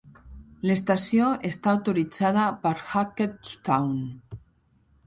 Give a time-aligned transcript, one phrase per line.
[0.69, 3.95] L'estació està autoritzada per Hackettstown.